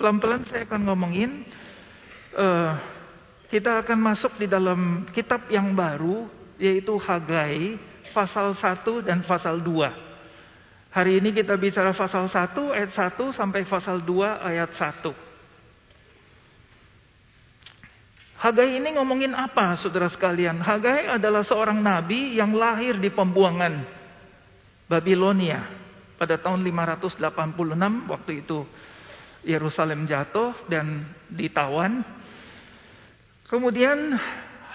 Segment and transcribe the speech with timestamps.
[0.00, 1.44] Pelan-pelan saya akan ngomongin,
[2.32, 2.72] uh,
[3.52, 6.24] kita akan masuk di dalam kitab yang baru,
[6.56, 7.76] yaitu Hagai,
[8.16, 10.88] pasal 1 dan pasal 2.
[10.88, 15.12] Hari ini kita bicara pasal 1 ayat 1 sampai pasal 2 ayat 1.
[18.40, 20.64] Hagai ini ngomongin apa saudara sekalian?
[20.64, 23.84] Hagai adalah seorang nabi yang lahir di pembuangan
[24.88, 25.68] Babilonia
[26.16, 27.20] pada tahun 586
[28.08, 28.64] waktu itu
[29.44, 32.04] Yerusalem jatuh dan ditawan.
[33.48, 34.20] Kemudian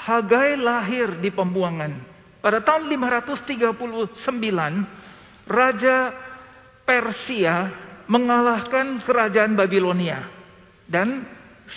[0.06, 1.98] Hagai lahir di pembuangan.
[2.38, 5.98] Pada tahun 539, Raja
[6.86, 7.74] Persia
[8.06, 10.30] mengalahkan kerajaan Babilonia.
[10.86, 11.26] Dan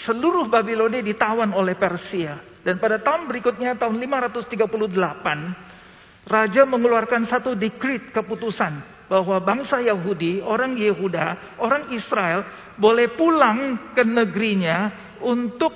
[0.04, 2.36] seluruh Babilonia ditawan oleh Persia.
[2.60, 10.76] Dan pada tahun berikutnya, tahun 538, Raja mengeluarkan satu dekrit keputusan bahwa bangsa Yahudi, orang
[10.76, 12.44] Yehuda, orang Israel
[12.76, 14.92] boleh pulang ke negerinya
[15.24, 15.72] untuk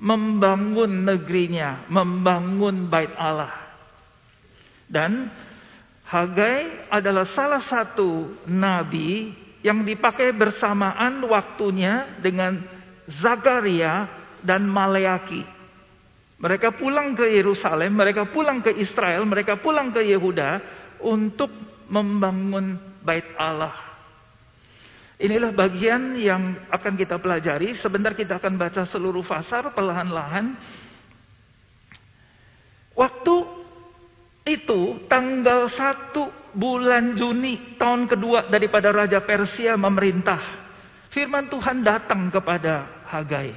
[0.00, 3.52] membangun negerinya, membangun bait Allah.
[4.88, 5.28] Dan
[6.10, 9.30] Hagai adalah salah satu nabi
[9.62, 12.58] yang dipakai bersamaan waktunya dengan
[13.06, 14.10] Zakaria
[14.42, 15.46] dan Maleaki.
[16.40, 20.50] Mereka pulang ke Yerusalem, mereka pulang ke Israel, mereka pulang ke Yehuda
[21.04, 21.52] untuk
[21.90, 23.74] membangun bait Allah.
[25.20, 27.76] Inilah bagian yang akan kita pelajari.
[27.76, 30.56] Sebentar kita akan baca seluruh fasar perlahan-lahan.
[32.96, 33.36] Waktu
[34.48, 40.40] itu tanggal 1 bulan Juni tahun kedua daripada Raja Persia memerintah.
[41.12, 43.52] Firman Tuhan datang kepada Hagai.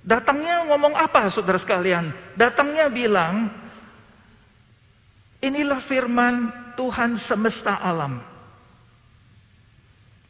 [0.00, 2.12] Datangnya ngomong apa saudara sekalian?
[2.32, 3.52] Datangnya bilang,
[5.44, 8.22] inilah firman Tuhan semesta alam.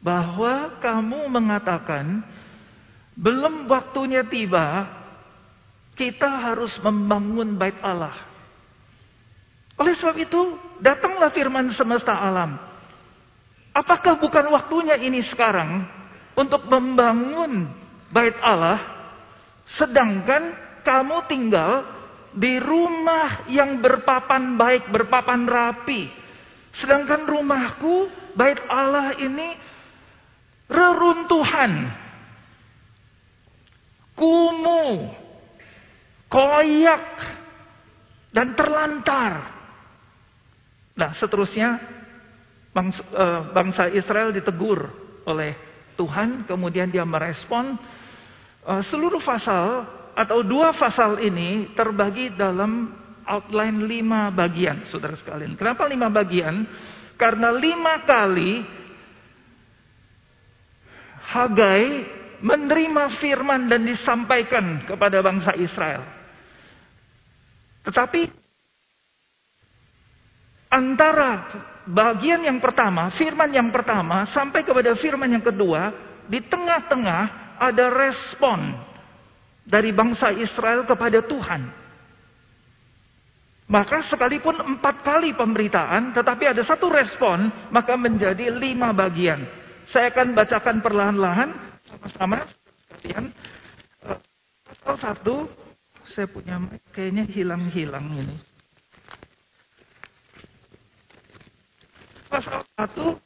[0.04, 2.20] Bahwa kamu mengatakan
[3.16, 4.88] belum waktunya tiba
[5.94, 8.14] kita harus membangun bait Allah.
[9.74, 12.58] Oleh sebab itu, datanglah firman semesta alam.
[13.74, 15.82] Apakah bukan waktunya ini sekarang
[16.38, 17.66] untuk membangun
[18.14, 18.78] bait Allah
[19.74, 20.54] sedangkan
[20.86, 21.82] kamu tinggal
[22.34, 26.10] di rumah yang berpapan baik, berpapan rapi,
[26.74, 29.54] Sedangkan rumahku, bait Allah ini
[30.66, 31.90] reruntuhan.
[34.14, 35.10] Kumuh,
[36.30, 37.06] koyak,
[38.34, 39.54] dan terlantar.
[40.94, 41.78] Nah seterusnya
[42.74, 44.90] bangsa, uh, bangsa Israel ditegur
[45.26, 45.54] oleh
[45.94, 46.46] Tuhan.
[46.46, 47.78] Kemudian dia merespon.
[48.66, 55.56] Uh, seluruh pasal atau dua pasal ini terbagi dalam outline lima bagian, saudara sekalian.
[55.56, 56.64] Kenapa lima bagian?
[57.14, 58.82] Karena lima kali
[61.24, 61.84] Hagai
[62.44, 66.04] menerima firman dan disampaikan kepada bangsa Israel.
[67.88, 68.28] Tetapi
[70.68, 71.48] antara
[71.88, 75.92] bagian yang pertama, firman yang pertama sampai kepada firman yang kedua,
[76.28, 78.76] di tengah-tengah ada respon
[79.64, 81.83] dari bangsa Israel kepada Tuhan.
[83.64, 89.40] Maka sekalipun empat kali pemberitaan, tetapi ada satu respon, maka menjadi lima bagian.
[89.88, 91.48] Saya akan bacakan perlahan-lahan,
[91.88, 92.44] sama-sama.
[92.92, 93.32] Kalian,
[94.04, 94.20] eh,
[94.68, 95.48] pasal satu,
[96.12, 96.60] saya punya
[96.92, 98.36] kayaknya hilang-hilang ini.
[102.28, 103.16] Pasal satu,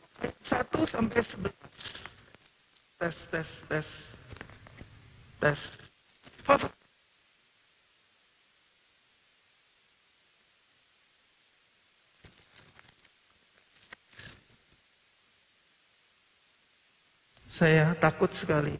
[0.46, 1.82] satu sampai sebelas.
[2.98, 3.88] Tes, tes, tes,
[5.42, 5.60] tes.
[6.46, 6.70] Pasal
[17.58, 18.78] Saya takut sekali.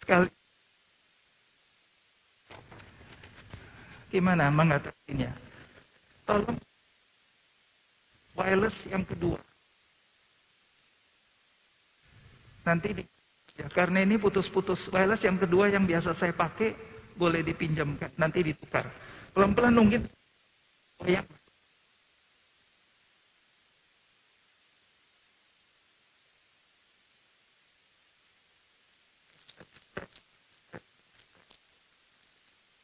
[0.00, 0.32] Sekali.
[4.08, 5.36] Gimana mengatasinya?
[6.24, 6.56] Tolong
[8.32, 9.36] wireless yang kedua.
[12.64, 13.04] Nanti di,
[13.60, 16.72] ya, karena ini putus-putus wireless yang kedua yang biasa saya pakai
[17.18, 18.86] boleh dipinjamkan, nanti ditukar.
[19.34, 20.06] Pelan-pelan mungkin
[21.02, 21.26] ya.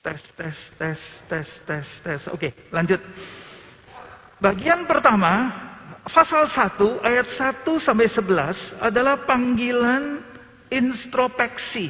[0.05, 1.01] Tes, tes, tes,
[1.33, 2.23] tes, tes, tes.
[2.29, 3.01] Oke, lanjut.
[4.37, 5.49] Bagian pertama,
[6.13, 7.25] pasal 1 ayat
[7.65, 10.21] 1 sampai 11 adalah panggilan
[10.69, 11.89] introspeksi,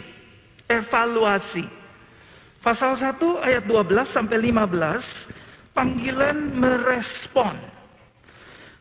[0.70, 1.83] evaluasi.
[2.64, 7.52] Pasal 1 ayat 12 sampai 15, panggilan merespon.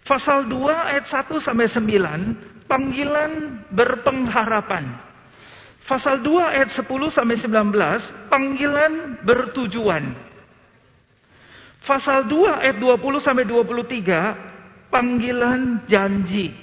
[0.08, 4.88] Pasal 2 ayat 1 sampai 9, panggilan berpengharapan.
[5.84, 10.16] Pasal 2 ayat 10 sampai 19, panggilan bertujuan.
[11.84, 16.56] Pasal 2 ayat 20 sampai 23, panggilan janji.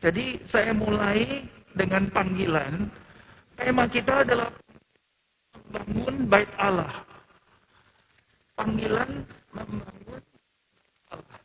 [0.00, 1.44] Jadi saya mulai
[1.76, 2.88] dengan panggilan.
[3.60, 4.48] Tema kita adalah
[5.66, 7.04] membangun bait Allah.
[8.56, 10.22] Panggilan membangun
[11.12, 11.38] Allah.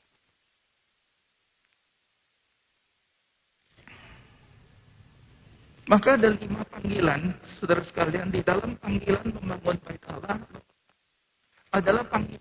[5.92, 10.40] Maka ada lima panggilan, saudara sekalian, di dalam panggilan membangun bait Allah
[11.76, 12.40] adalah panggilan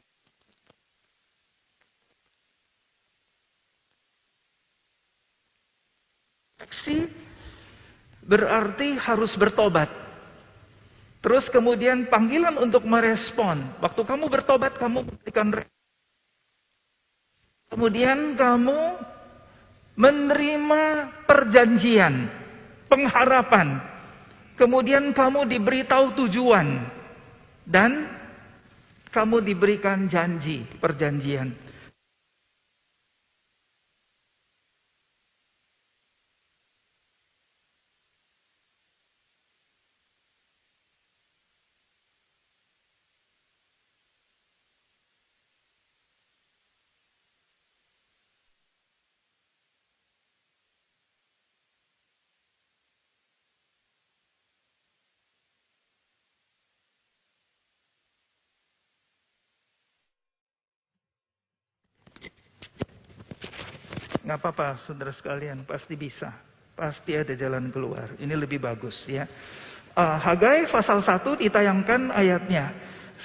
[8.31, 9.91] berarti harus bertobat.
[11.21, 13.77] Terus kemudian panggilan untuk merespon.
[13.85, 15.53] Waktu kamu bertobat, kamu berikan
[17.71, 18.81] Kemudian kamu
[19.95, 20.83] menerima
[21.29, 22.27] perjanjian,
[22.89, 23.79] pengharapan.
[24.57, 26.89] Kemudian kamu diberitahu tujuan.
[27.69, 28.11] Dan
[29.13, 31.55] kamu diberikan janji, perjanjian.
[64.31, 66.31] Nggak apa-apa, saudara sekalian, pasti bisa.
[66.79, 68.15] Pasti ada jalan keluar.
[68.15, 69.27] Ini lebih bagus ya.
[69.91, 72.71] Uh, Hagai pasal 1 ditayangkan ayatnya.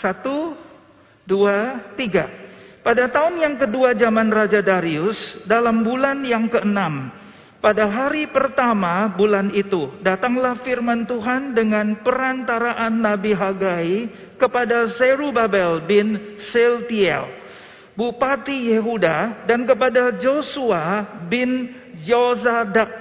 [0.01, 0.25] 1,
[1.29, 2.81] 2, 3.
[2.81, 7.13] Pada tahun yang kedua zaman Raja Darius, dalam bulan yang keenam,
[7.61, 13.89] pada hari pertama bulan itu, datanglah firman Tuhan dengan perantaraan Nabi Hagai
[14.41, 17.44] kepada Zerubabel bin Seltiel
[17.95, 21.71] Bupati Yehuda dan kepada Joshua bin
[22.03, 22.91] Yozadak,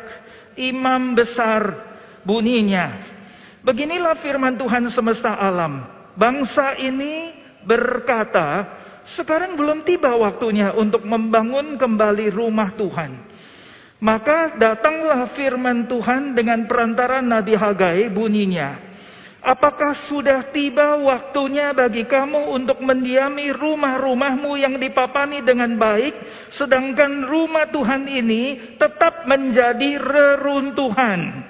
[0.55, 1.83] imam besar
[2.23, 3.03] bunyinya.
[3.67, 5.83] Beginilah firman Tuhan semesta alam.
[6.15, 7.35] Bangsa ini
[7.67, 8.63] berkata,
[9.19, 13.35] sekarang belum tiba waktunya untuk membangun kembali rumah Tuhan.
[13.99, 18.94] Maka datanglah firman Tuhan dengan perantara Nabi Hagai bunyinya.
[19.45, 26.17] Apakah sudah tiba waktunya bagi kamu untuk mendiami rumah-rumahmu yang dipapani dengan baik,
[26.57, 31.45] sedangkan rumah Tuhan ini tetap menjadi reruntuhan?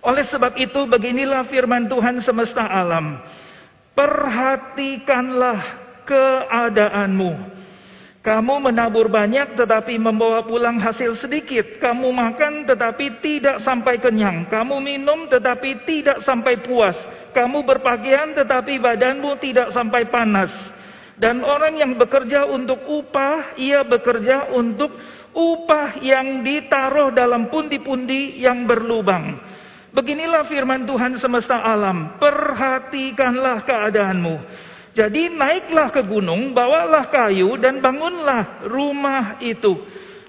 [0.00, 3.20] Oleh sebab itu, beginilah firman Tuhan semesta alam:
[3.92, 5.60] perhatikanlah
[6.08, 7.57] keadaanmu
[8.18, 11.78] kamu menabur banyak tetapi membawa pulang hasil sedikit.
[11.78, 14.50] Kamu makan tetapi tidak sampai kenyang.
[14.50, 16.98] Kamu minum tetapi tidak sampai puas.
[17.30, 20.50] Kamu berpakaian tetapi badanmu tidak sampai panas.
[21.18, 24.94] Dan orang yang bekerja untuk upah, ia bekerja untuk
[25.34, 29.34] upah yang ditaruh dalam pundi-pundi yang berlubang.
[29.94, 32.18] Beginilah firman Tuhan semesta alam.
[32.22, 34.36] Perhatikanlah keadaanmu.
[34.98, 39.78] Jadi naiklah ke gunung, bawalah kayu dan bangunlah rumah itu.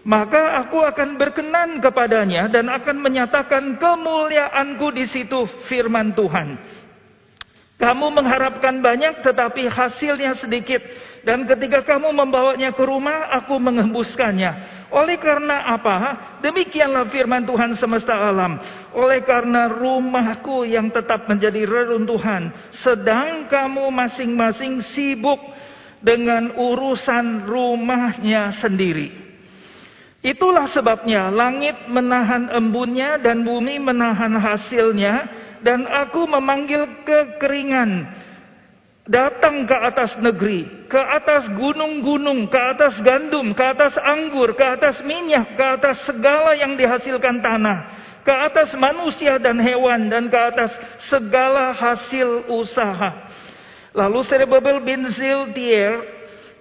[0.06, 6.62] Maka aku akan berkenan kepadanya dan akan menyatakan kemuliaanku di situ firman Tuhan.
[7.82, 10.86] Kamu mengharapkan banyak tetapi hasilnya sedikit.
[11.24, 14.52] Dan ketika kamu membawanya ke rumah, aku mengembuskannya.
[14.90, 15.96] Oleh karena apa?
[16.42, 18.58] Demikianlah firman Tuhan semesta alam.
[18.96, 22.56] Oleh karena rumahku yang tetap menjadi reruntuhan.
[22.82, 25.40] Sedang kamu masing-masing sibuk
[26.00, 29.30] dengan urusan rumahnya sendiri.
[30.20, 35.16] Itulah sebabnya langit menahan embunnya dan bumi menahan hasilnya.
[35.60, 38.08] Dan aku memanggil kekeringan
[39.10, 45.02] datang ke atas negeri, ke atas gunung-gunung, ke atas gandum, ke atas anggur, ke atas
[45.02, 47.78] minyak, ke atas segala yang dihasilkan tanah,
[48.22, 50.72] ke atas manusia dan hewan, dan ke atas
[51.10, 53.34] segala hasil usaha.
[53.98, 56.06] Lalu Serebabel bin Ziltier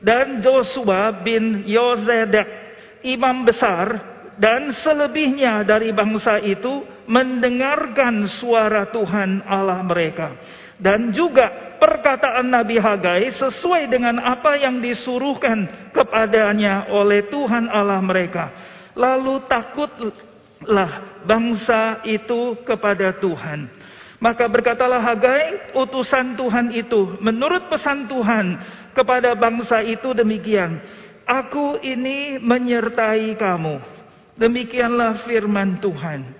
[0.00, 2.48] dan Joshua bin Yozedak,
[3.04, 10.32] imam besar, dan selebihnya dari bangsa itu mendengarkan suara Tuhan Allah mereka.
[10.78, 18.50] Dan juga perkataan Nabi Hagai sesuai dengan apa yang disuruhkan kepadanya oleh Tuhan Allah mereka.
[18.94, 23.70] Lalu takutlah bangsa itu kepada Tuhan.
[24.18, 28.58] Maka berkatalah Hagai, utusan Tuhan itu, menurut pesan Tuhan
[28.90, 30.82] kepada bangsa itu demikian.
[31.22, 33.78] Aku ini menyertai kamu.
[34.34, 36.34] Demikianlah firman Tuhan.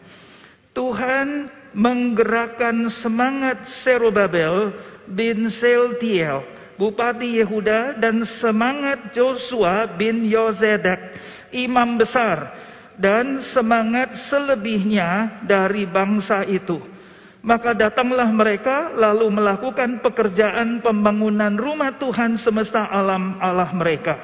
[0.75, 4.73] Tuhan menggerakkan semangat Serubabel
[5.09, 6.45] bin Seltiel,
[6.79, 11.19] Bupati Yehuda dan semangat Joshua bin Yozedak,
[11.51, 12.55] imam besar
[12.99, 16.79] dan semangat selebihnya dari bangsa itu.
[17.39, 24.19] Maka datanglah mereka lalu melakukan pekerjaan pembangunan rumah Tuhan semesta alam Allah mereka.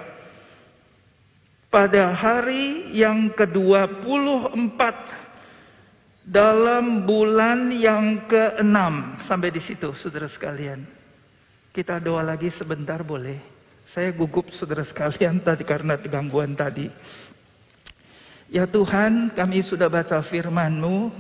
[1.71, 4.79] Pada hari yang ke-24
[6.25, 8.76] dalam bulan yang ke-6
[9.28, 10.81] sampai di situ saudara sekalian.
[11.69, 13.37] Kita doa lagi sebentar boleh?
[13.93, 16.88] Saya gugup saudara sekalian tadi karena gangguan tadi.
[18.49, 21.12] Ya Tuhan, kami sudah baca firman-Mu.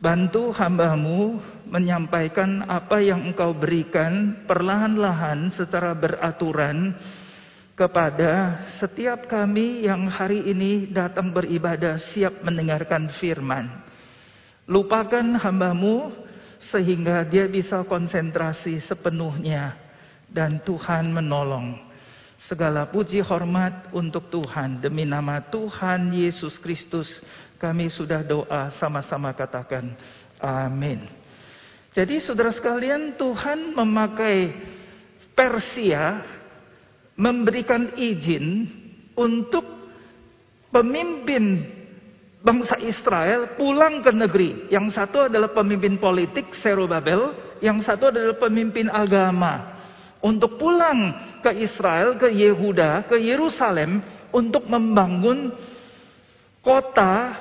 [0.00, 6.96] Bantu hambamu menyampaikan apa yang engkau berikan perlahan-lahan secara beraturan
[7.76, 13.89] kepada setiap kami yang hari ini datang beribadah siap mendengarkan firman.
[14.70, 16.14] Lupakan hambamu
[16.70, 19.74] sehingga dia bisa konsentrasi sepenuhnya
[20.30, 21.90] dan Tuhan menolong.
[22.46, 24.78] Segala puji hormat untuk Tuhan.
[24.78, 27.10] Demi nama Tuhan Yesus Kristus
[27.58, 29.92] kami sudah doa sama-sama katakan
[30.38, 31.04] amin.
[31.90, 34.54] Jadi saudara sekalian Tuhan memakai
[35.34, 36.22] Persia
[37.18, 38.70] memberikan izin
[39.18, 39.66] untuk
[40.70, 41.66] pemimpin
[42.40, 44.72] bangsa Israel pulang ke negeri.
[44.72, 49.80] Yang satu adalah pemimpin politik Serubabel, yang satu adalah pemimpin agama
[50.20, 54.00] untuk pulang ke Israel, ke Yehuda, ke Yerusalem
[54.32, 55.52] untuk membangun
[56.60, 57.36] kota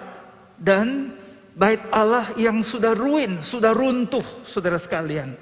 [0.59, 1.15] dan
[1.55, 5.35] bait Allah yang sudah ruin, sudah runtuh, saudara sekalian.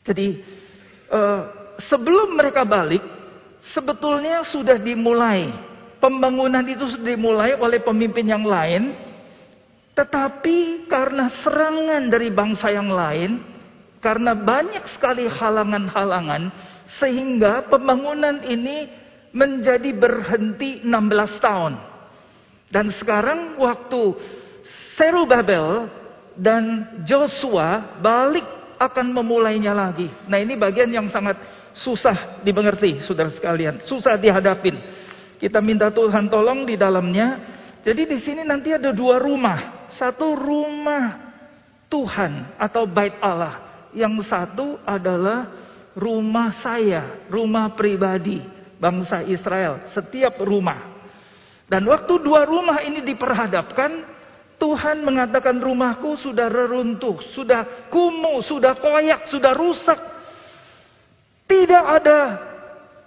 [0.00, 0.40] Jadi
[1.12, 1.42] uh,
[1.84, 3.04] sebelum mereka balik,
[3.76, 5.52] sebetulnya sudah dimulai
[6.00, 8.96] pembangunan itu dimulai oleh pemimpin yang lain,
[9.94, 13.44] tetapi karena serangan dari bangsa yang lain,
[14.00, 16.50] karena banyak sekali halangan-halangan
[16.98, 18.88] sehingga pembangunan ini
[19.30, 21.72] menjadi berhenti 16 tahun.
[22.70, 24.16] Dan sekarang waktu
[24.96, 25.90] Serubabel
[26.38, 28.46] dan Joshua balik
[28.80, 30.08] akan memulainya lagi.
[30.24, 31.36] Nah ini bagian yang sangat
[31.76, 33.84] susah dimengerti saudara sekalian.
[33.84, 34.76] Susah dihadapin.
[35.40, 37.58] Kita minta Tuhan tolong di dalamnya.
[37.80, 39.88] Jadi di sini nanti ada dua rumah.
[39.96, 41.16] Satu rumah
[41.88, 45.48] Tuhan atau bait Allah yang satu adalah
[45.96, 48.44] rumah saya, rumah pribadi
[48.76, 51.00] bangsa Israel, setiap rumah.
[51.66, 54.04] Dan waktu dua rumah ini diperhadapkan,
[54.60, 59.98] Tuhan mengatakan rumahku sudah reruntuh, sudah kumuh, sudah koyak, sudah rusak.
[61.48, 62.49] Tidak ada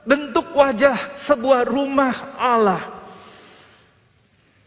[0.04, 2.84] bentuk wajah sebuah rumah Allah.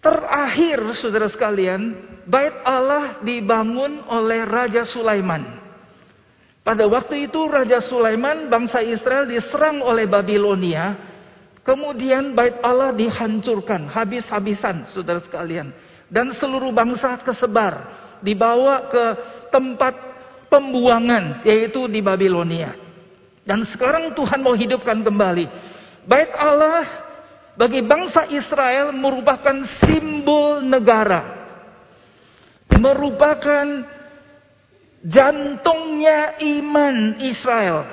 [0.01, 1.99] Terakhir saudara sekalian,
[2.31, 5.43] bait Allah dibangun oleh Raja Sulaiman.
[6.63, 10.99] Pada waktu itu Raja Sulaiman bangsa Israel diserang oleh Babilonia.
[11.63, 15.75] Kemudian bait Allah dihancurkan habis-habisan saudara sekalian.
[16.07, 18.07] Dan seluruh bangsa kesebar.
[18.23, 19.05] Dibawa ke
[19.51, 19.95] tempat
[20.47, 22.86] pembuangan yaitu di Babilonia.
[23.47, 25.47] Dan sekarang Tuhan mau hidupkan kembali.
[26.03, 26.83] Bait Allah
[27.55, 31.47] bagi bangsa Israel merupakan simbol negara.
[32.77, 33.87] Merupakan
[35.07, 37.87] jantungnya iman Israel.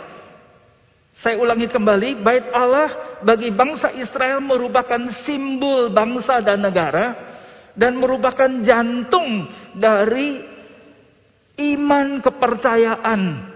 [1.21, 7.13] Saya ulangi kembali, bait Allah bagi bangsa Israel merupakan simbol bangsa dan negara
[7.77, 10.41] dan merupakan jantung dari
[11.61, 13.52] iman kepercayaan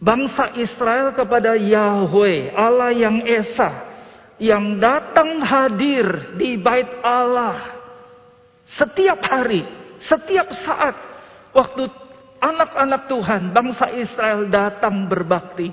[0.00, 3.84] bangsa Israel kepada Yahweh, Allah yang esa,
[4.36, 7.76] yang datang hadir di bait Allah
[8.66, 9.64] setiap hari,
[10.04, 11.16] setiap saat
[11.56, 11.88] Waktu
[12.36, 15.72] anak-anak Tuhan, bangsa Israel datang berbakti.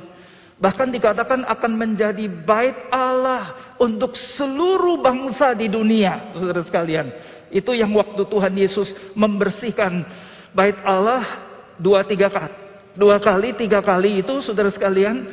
[0.56, 6.32] Bahkan dikatakan akan menjadi bait Allah untuk seluruh bangsa di dunia.
[6.32, 7.12] Saudara sekalian.
[7.52, 10.08] Itu yang waktu Tuhan Yesus membersihkan
[10.56, 11.44] bait Allah
[11.76, 12.63] dua tiga kali.
[12.94, 15.30] Dua kali, tiga kali itu saudara sekalian.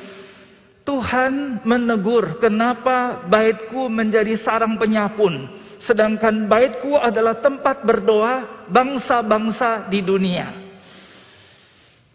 [0.81, 5.47] Tuhan menegur kenapa baitku menjadi sarang penyapun.
[5.85, 10.49] Sedangkan baitku adalah tempat berdoa bangsa-bangsa di dunia.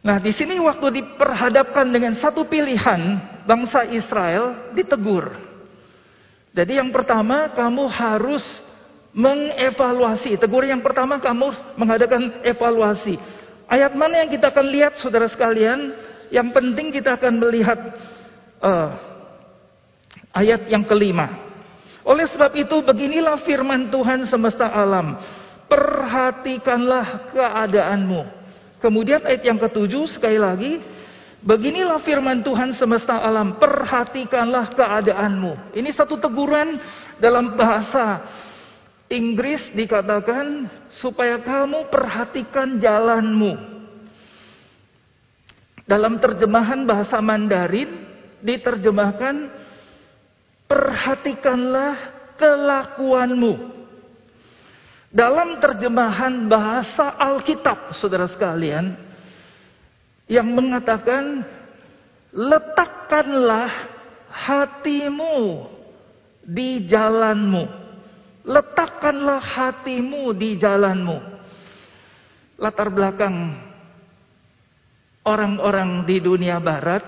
[0.06, 5.34] Nah, di sini waktu diperhadapkan dengan satu pilihan bangsa Israel ditegur.
[6.54, 8.46] Jadi yang pertama kamu harus
[9.16, 10.38] mengevaluasi.
[10.38, 13.18] Teguran yang pertama kamu mengadakan evaluasi.
[13.66, 15.94] Ayat mana yang kita akan lihat saudara sekalian?
[16.30, 17.80] Yang penting kita akan melihat
[18.62, 18.90] uh,
[20.34, 21.46] ayat yang kelima.
[22.06, 25.18] Oleh sebab itu beginilah firman Tuhan semesta alam.
[25.66, 28.22] Perhatikanlah keadaanmu.
[28.78, 30.78] Kemudian ayat yang ketujuh sekali lagi.
[31.46, 35.78] Beginilah firman Tuhan semesta alam, perhatikanlah keadaanmu.
[35.78, 36.82] Ini satu teguran
[37.22, 38.26] dalam bahasa
[39.06, 40.66] Inggris dikatakan
[40.98, 43.54] supaya kamu perhatikan jalanmu.
[45.86, 48.10] Dalam terjemahan bahasa Mandarin
[48.42, 49.54] diterjemahkan
[50.66, 51.94] perhatikanlah
[52.42, 53.78] kelakuanmu.
[55.14, 58.98] Dalam terjemahan bahasa Alkitab, saudara sekalian,
[60.26, 61.46] yang mengatakan
[62.34, 63.70] letakkanlah
[64.34, 65.70] hatimu
[66.44, 67.85] di jalanmu.
[68.46, 71.18] Letakkanlah hatimu di jalanmu.
[72.62, 73.58] Latar belakang
[75.26, 77.04] orang-orang di dunia barat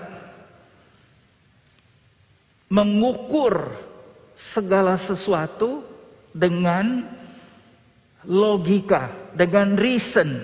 [2.68, 3.54] mengukur
[4.52, 5.86] segala sesuatu
[6.34, 7.06] dengan
[8.28, 10.42] logika, dengan reason,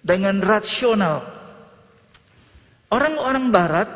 [0.00, 1.36] dengan rasional.
[2.88, 3.88] Orang-orang barat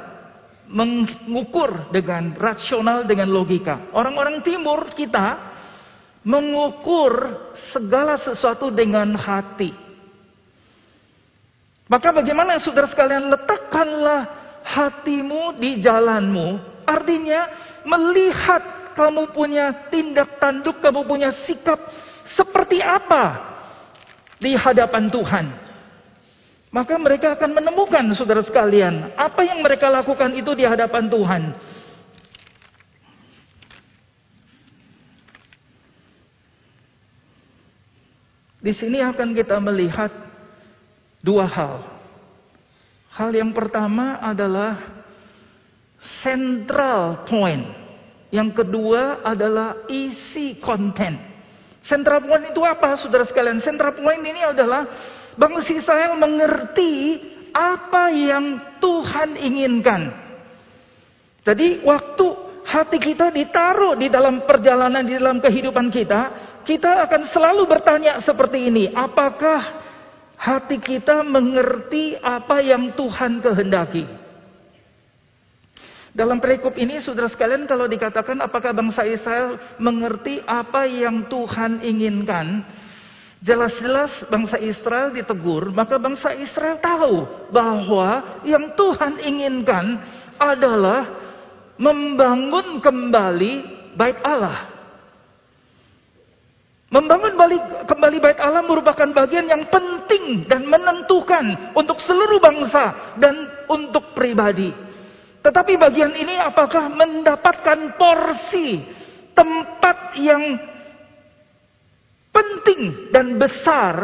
[0.69, 3.89] mengukur dengan rasional, dengan logika.
[3.97, 5.52] Orang-orang timur kita
[6.23, 7.13] mengukur
[7.75, 9.75] segala sesuatu dengan hati.
[11.91, 14.21] Maka bagaimana saudara sekalian letakkanlah
[14.65, 16.73] hatimu di jalanmu.
[16.89, 17.53] Artinya
[17.85, 21.79] melihat kamu punya tindak tanduk, kamu punya sikap
[22.33, 23.53] seperti apa
[24.39, 25.47] di hadapan Tuhan.
[26.73, 31.43] Maka mereka akan menemukan saudara sekalian, apa yang mereka lakukan itu di hadapan Tuhan.
[38.63, 40.15] Di sini akan kita melihat
[41.19, 41.83] dua hal.
[43.11, 45.03] Hal yang pertama adalah
[46.23, 47.67] central point.
[48.31, 51.19] Yang kedua adalah isi konten.
[51.83, 53.61] Central point itu apa saudara sekalian?
[53.61, 54.87] Central point ini adalah
[55.35, 57.19] bangsa Israel mengerti
[57.53, 60.09] apa yang Tuhan inginkan.
[61.43, 62.27] Jadi waktu
[62.63, 68.71] hati kita ditaruh di dalam perjalanan, di dalam kehidupan kita, kita akan selalu bertanya seperti
[68.71, 69.83] ini, apakah
[70.39, 74.05] hati kita mengerti apa yang Tuhan kehendaki?
[76.13, 82.69] Dalam perikop ini, saudara sekalian, kalau dikatakan apakah bangsa Israel mengerti apa yang Tuhan inginkan,
[83.41, 87.15] jelas-jelas bangsa Israel ditegur, maka bangsa Israel tahu
[87.49, 90.05] bahwa yang Tuhan inginkan
[90.37, 91.11] adalah
[91.81, 93.53] membangun kembali
[93.97, 94.72] bait Allah.
[96.93, 103.49] Membangun balik, kembali bait Allah merupakan bagian yang penting dan menentukan untuk seluruh bangsa dan
[103.65, 104.69] untuk pribadi.
[105.41, 108.85] Tetapi bagian ini apakah mendapatkan porsi
[109.33, 110.61] tempat yang
[112.29, 113.95] penting dan besar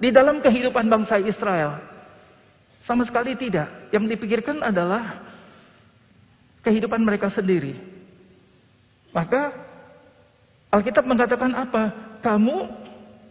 [0.00, 1.84] di dalam kehidupan bangsa Israel?
[2.88, 3.92] Sama sekali tidak.
[3.92, 5.20] Yang dipikirkan adalah
[6.64, 7.76] kehidupan mereka sendiri.
[9.12, 9.52] Maka
[10.72, 12.05] Alkitab mengatakan apa?
[12.26, 12.66] Kamu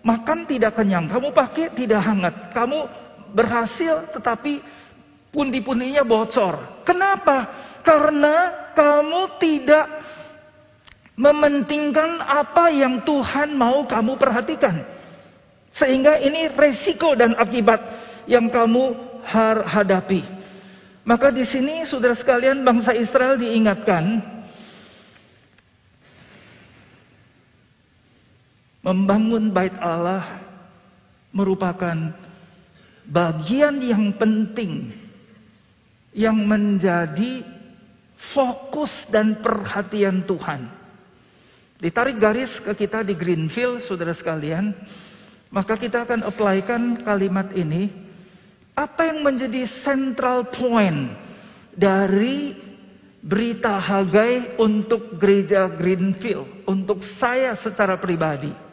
[0.08, 2.88] makan tidak kenyang, kamu pakai tidak hangat, kamu
[3.36, 4.64] berhasil tetapi
[5.36, 6.80] pundi-pundinya bocor.
[6.88, 7.52] Kenapa?
[7.84, 9.86] Karena kamu tidak
[11.20, 14.88] mementingkan apa yang Tuhan mau kamu perhatikan.
[15.76, 17.84] Sehingga ini resiko dan akibat
[18.32, 18.96] yang kamu
[19.68, 20.24] hadapi.
[21.04, 24.24] Maka di sini saudara sekalian bangsa Israel diingatkan
[28.86, 30.46] Membangun bait Allah
[31.34, 31.98] merupakan
[33.10, 34.94] bagian yang penting
[36.14, 37.42] yang menjadi
[38.32, 40.70] fokus dan perhatian Tuhan.
[41.82, 44.72] Ditarik garis ke kita di Greenfield, saudara sekalian,
[45.52, 47.92] maka kita akan apply-kan kalimat ini.
[48.78, 51.10] Apa yang menjadi central point
[51.74, 52.54] dari
[53.20, 58.65] berita Hagai untuk gereja Greenfield, untuk saya secara pribadi?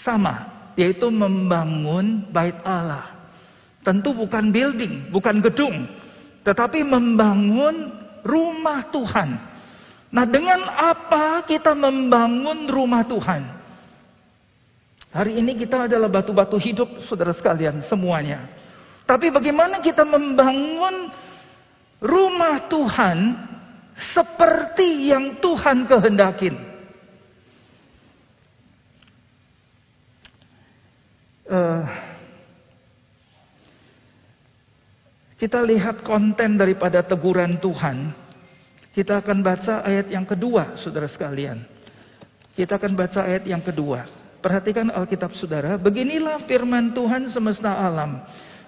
[0.00, 3.12] Sama, yaitu membangun bait Allah.
[3.82, 5.90] Tentu bukan building, bukan gedung,
[6.46, 9.28] tetapi membangun rumah Tuhan.
[10.12, 13.42] Nah, dengan apa kita membangun rumah Tuhan?
[15.12, 18.48] Hari ini kita adalah batu-batu hidup, saudara sekalian, semuanya.
[19.04, 21.12] Tapi bagaimana kita membangun
[22.00, 23.18] rumah Tuhan
[24.16, 26.71] seperti yang Tuhan kehendakin?
[31.48, 31.82] Uh,
[35.42, 38.14] kita lihat konten daripada teguran Tuhan.
[38.92, 41.64] Kita akan baca ayat yang kedua, saudara sekalian.
[42.52, 44.04] Kita akan baca ayat yang kedua.
[44.44, 45.80] Perhatikan Alkitab saudara.
[45.80, 48.20] Beginilah firman Tuhan semesta alam.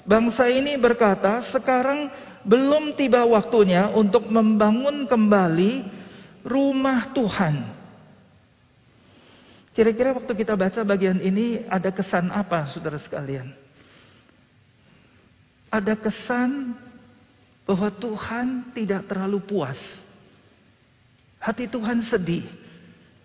[0.08, 2.08] Bangsa ini berkata, sekarang
[2.44, 5.84] belum tiba waktunya untuk membangun kembali
[6.44, 7.73] rumah Tuhan.
[9.74, 13.50] Kira-kira waktu kita baca bagian ini ada kesan apa saudara sekalian?
[15.66, 16.78] Ada kesan
[17.66, 19.80] bahwa Tuhan tidak terlalu puas.
[21.42, 22.46] Hati Tuhan sedih.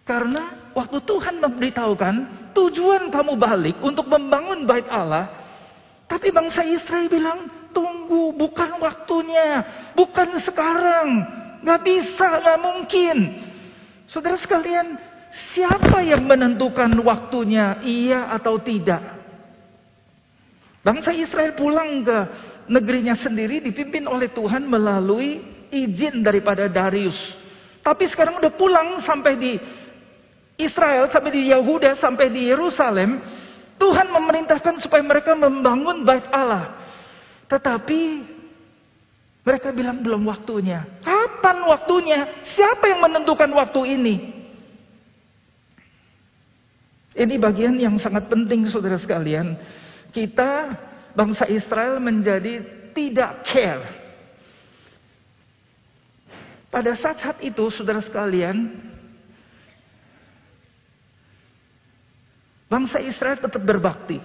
[0.09, 2.15] Karena waktu Tuhan memberitahukan
[2.57, 5.29] tujuan kamu balik untuk membangun bait Allah.
[6.09, 9.61] Tapi bangsa Israel bilang, tunggu bukan waktunya.
[9.93, 11.07] Bukan sekarang.
[11.61, 13.17] Gak bisa, gak mungkin.
[14.09, 14.97] Saudara sekalian,
[15.29, 19.01] Siapa yang menentukan waktunya iya atau tidak?
[20.81, 22.19] Bangsa Israel pulang ke
[22.71, 27.17] negerinya sendiri dipimpin oleh Tuhan melalui izin daripada Darius.
[27.85, 29.53] Tapi sekarang udah pulang sampai di
[30.59, 33.21] Israel, sampai di Yehuda, sampai di Yerusalem.
[33.79, 36.75] Tuhan memerintahkan supaya mereka membangun bait Allah.
[37.47, 38.01] Tetapi
[39.47, 40.83] mereka bilang belum waktunya.
[40.99, 42.19] Kapan waktunya?
[42.53, 44.38] Siapa yang menentukan waktu ini?
[47.17, 49.57] Ini bagian yang sangat penting saudara sekalian.
[50.13, 50.73] Kita
[51.17, 52.61] bangsa Israel menjadi
[52.93, 53.83] tidak care.
[56.69, 58.77] Pada saat-saat itu saudara sekalian,
[62.69, 64.21] bangsa Israel tetap berbakti.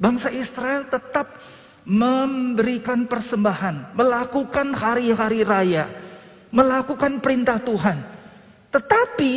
[0.00, 1.28] Bangsa Israel tetap
[1.84, 5.84] memberikan persembahan, melakukan hari-hari raya,
[6.48, 8.00] melakukan perintah Tuhan.
[8.72, 9.32] Tetapi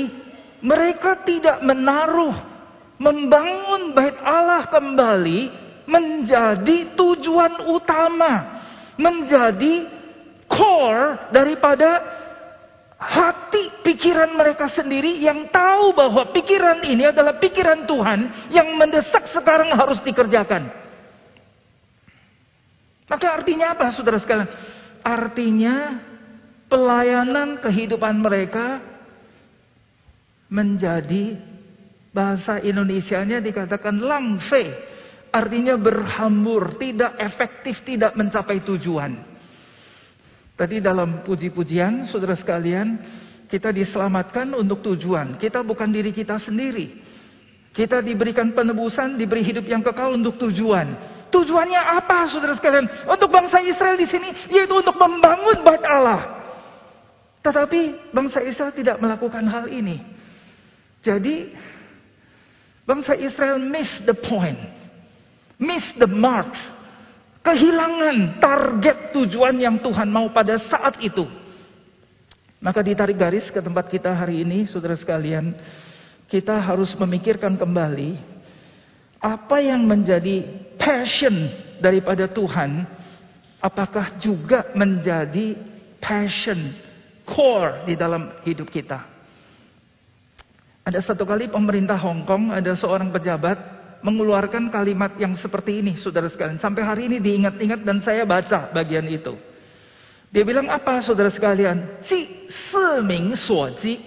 [0.64, 2.57] mereka tidak menaruh
[2.98, 5.42] membangun bait Allah kembali
[5.88, 8.62] menjadi tujuan utama,
[9.00, 9.88] menjadi
[10.50, 11.90] core daripada
[12.98, 19.70] hati pikiran mereka sendiri yang tahu bahwa pikiran ini adalah pikiran Tuhan yang mendesak sekarang
[19.78, 20.68] harus dikerjakan.
[23.08, 24.52] Maka artinya apa saudara sekalian?
[25.06, 26.04] Artinya
[26.68, 28.84] pelayanan kehidupan mereka
[30.52, 31.40] menjadi
[32.18, 34.74] Bahasa Indonesianya dikatakan langse.
[35.30, 39.22] Artinya berhambur, tidak efektif, tidak mencapai tujuan.
[40.58, 42.98] Tadi dalam puji-pujian, saudara sekalian,
[43.46, 45.38] kita diselamatkan untuk tujuan.
[45.38, 47.06] Kita bukan diri kita sendiri.
[47.70, 50.98] Kita diberikan penebusan, diberi hidup yang kekal untuk tujuan.
[51.30, 53.06] Tujuannya apa, saudara sekalian?
[53.06, 56.42] Untuk bangsa Israel di sini, yaitu untuk membangun bait Allah.
[57.46, 60.02] Tetapi bangsa Israel tidak melakukan hal ini.
[61.06, 61.54] Jadi
[62.88, 64.56] Bangsa Israel miss the point.
[65.60, 66.56] Miss the mark.
[67.44, 71.28] Kehilangan target tujuan yang Tuhan mau pada saat itu.
[72.64, 75.52] Maka ditarik garis ke tempat kita hari ini, saudara sekalian.
[76.32, 78.20] Kita harus memikirkan kembali
[79.20, 80.44] apa yang menjadi
[80.76, 82.84] passion daripada Tuhan,
[83.64, 85.56] apakah juga menjadi
[86.00, 86.76] passion
[87.24, 89.17] core di dalam hidup kita.
[90.88, 93.60] Ada satu kali pemerintah Hong Kong, ada seorang pejabat
[94.08, 96.64] mengeluarkan kalimat yang seperti ini, saudara sekalian.
[96.64, 99.36] Sampai hari ini diingat-ingat dan saya baca bagian itu.
[100.32, 102.08] Dia bilang apa, saudara sekalian?
[102.08, 104.00] Ji seming suo ji,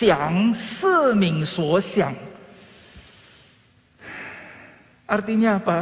[0.00, 0.56] xiang
[1.44, 2.16] suo xiang.
[5.04, 5.78] Artinya apa?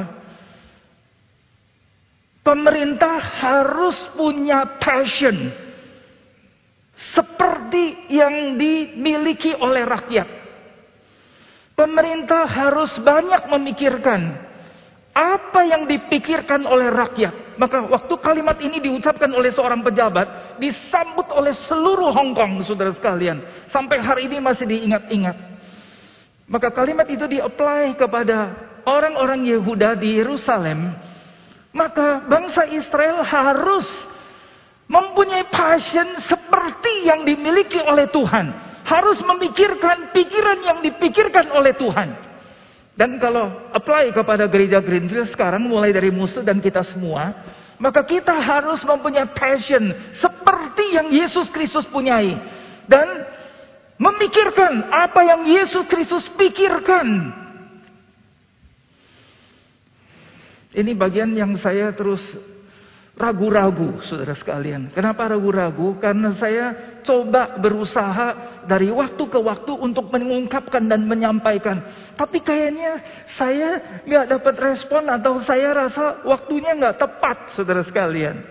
[2.43, 5.62] Pemerintah harus punya passion
[7.11, 10.29] seperti yang dimiliki oleh rakyat.
[11.75, 14.21] Pemerintah harus banyak memikirkan
[15.13, 17.59] apa yang dipikirkan oleh rakyat.
[17.61, 23.69] Maka waktu kalimat ini diucapkan oleh seorang pejabat, disambut oleh seluruh Hong Kong, saudara sekalian.
[23.69, 25.37] Sampai hari ini masih diingat-ingat.
[26.49, 28.57] Maka kalimat itu di-apply kepada
[28.89, 30.97] orang-orang Yehuda di Yerusalem.
[31.73, 33.89] Maka bangsa Israel harus
[34.89, 36.21] mempunyai passion
[36.63, 38.71] seperti yang dimiliki oleh Tuhan.
[38.87, 42.15] Harus memikirkan pikiran yang dipikirkan oleh Tuhan.
[42.95, 47.35] Dan kalau apply kepada gereja Greenfield sekarang mulai dari musuh dan kita semua,
[47.83, 49.91] maka kita harus mempunyai passion
[50.23, 52.39] seperti yang Yesus Kristus punyai
[52.87, 53.27] dan
[53.99, 57.43] memikirkan apa yang Yesus Kristus pikirkan.
[60.79, 62.23] Ini bagian yang saya terus
[63.23, 64.91] ragu-ragu, saudara sekalian.
[64.91, 65.95] Kenapa ragu-ragu?
[66.03, 71.79] Karena saya coba berusaha dari waktu ke waktu untuk mengungkapkan dan menyampaikan.
[72.19, 72.99] Tapi kayaknya
[73.39, 78.43] saya nggak dapat respon atau saya rasa waktunya nggak tepat, saudara sekalian.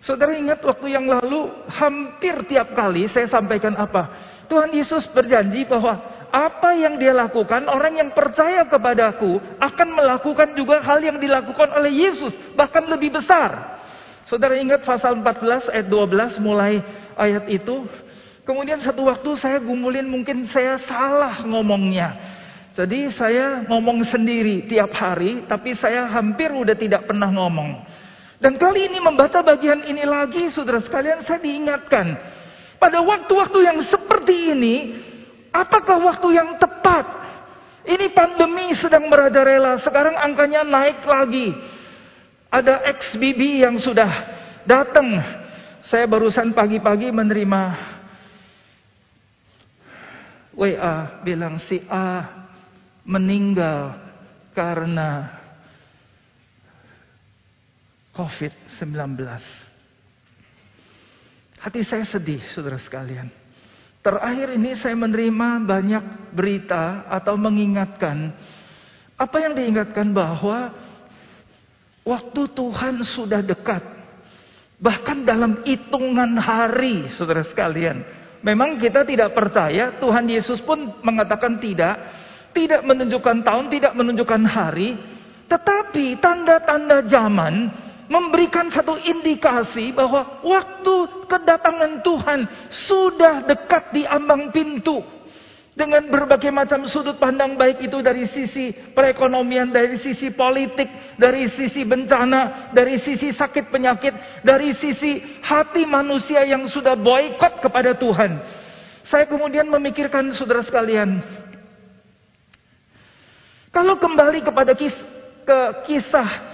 [0.00, 4.32] Saudara ingat waktu yang lalu hampir tiap kali saya sampaikan apa?
[4.48, 10.82] Tuhan Yesus berjanji bahwa apa yang dia lakukan, orang yang percaya kepadaku akan melakukan juga
[10.82, 13.78] hal yang dilakukan oleh Yesus, bahkan lebih besar.
[14.26, 16.82] Saudara ingat pasal 14 ayat 12 mulai
[17.14, 17.86] ayat itu.
[18.42, 22.34] Kemudian satu waktu saya gumulin mungkin saya salah ngomongnya.
[22.74, 27.78] Jadi saya ngomong sendiri tiap hari, tapi saya hampir udah tidak pernah ngomong.
[28.42, 32.18] Dan kali ini membaca bagian ini lagi, saudara sekalian, saya diingatkan.
[32.82, 34.74] Pada waktu-waktu yang seperti ini,
[35.54, 37.06] apakah waktu yang tepat?
[37.86, 41.54] Ini pandemi sedang merajalela, sekarang angkanya naik lagi.
[42.50, 44.10] Ada XBB yang sudah
[44.66, 45.20] datang.
[45.84, 47.62] Saya barusan pagi-pagi menerima
[50.56, 52.24] WA bilang si A
[53.04, 54.00] meninggal
[54.56, 55.28] karena
[58.16, 59.18] COVID-19.
[61.58, 63.43] Hati saya sedih, saudara sekalian.
[64.04, 66.04] Terakhir ini saya menerima banyak
[66.36, 68.36] berita atau mengingatkan.
[69.16, 70.76] Apa yang diingatkan bahwa
[72.04, 73.80] waktu Tuhan sudah dekat.
[74.76, 78.04] Bahkan dalam hitungan hari, saudara sekalian.
[78.44, 81.96] Memang kita tidak percaya, Tuhan Yesus pun mengatakan tidak.
[82.52, 85.00] Tidak menunjukkan tahun, tidak menunjukkan hari.
[85.48, 87.72] Tetapi tanda-tanda zaman
[88.08, 90.94] memberikan satu indikasi bahwa waktu
[91.28, 95.00] kedatangan Tuhan sudah dekat di ambang pintu.
[95.74, 100.86] Dengan berbagai macam sudut pandang baik itu dari sisi perekonomian, dari sisi politik,
[101.18, 104.14] dari sisi bencana, dari sisi sakit penyakit,
[104.46, 108.38] dari sisi hati manusia yang sudah boykot kepada Tuhan.
[109.10, 111.18] Saya kemudian memikirkan saudara sekalian,
[113.74, 114.94] kalau kembali kepada kis,
[115.42, 116.53] ke kisah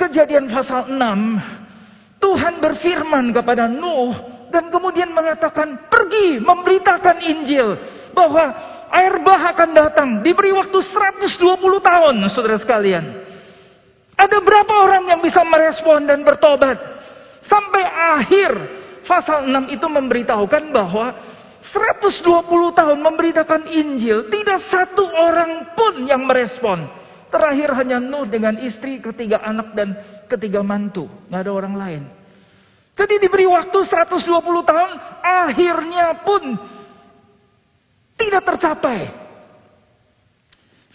[0.00, 4.16] Kejadian pasal 6, Tuhan berfirman kepada Nuh
[4.48, 7.76] dan kemudian mengatakan, "Pergi memberitakan Injil
[8.16, 8.48] bahwa
[8.96, 13.28] air bah akan datang." Diberi waktu 120 tahun, Saudara sekalian.
[14.16, 16.80] Ada berapa orang yang bisa merespon dan bertobat?
[17.44, 18.50] Sampai akhir
[19.04, 21.12] pasal 6 itu memberitahukan bahwa
[21.76, 26.88] 120 tahun memberitakan Injil, tidak satu orang pun yang merespon.
[27.30, 29.94] Terakhir hanya Nuh dengan istri, ketiga anak dan
[30.26, 31.06] ketiga mantu.
[31.30, 32.02] Nggak ada orang lain.
[32.98, 34.28] Jadi diberi waktu 120
[34.66, 34.90] tahun,
[35.22, 36.42] akhirnya pun
[38.20, 39.08] tidak tercapai.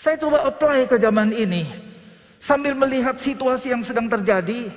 [0.06, 1.65] Saya coba apply ke zaman ini.
[2.45, 4.69] Sambil melihat situasi yang sedang terjadi.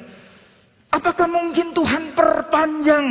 [0.89, 3.05] Apakah mungkin Tuhan perpanjang